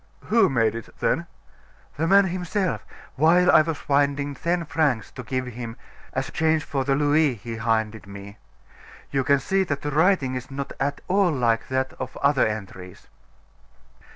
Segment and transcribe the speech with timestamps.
[0.31, 1.27] "Who made it, then?"
[1.95, 2.83] "The man himself,
[3.17, 5.77] while I was finding ten francs to give him
[6.13, 8.39] as change for the louis he handed me.
[9.11, 13.09] You can see that the writing is not at all like that of other entries."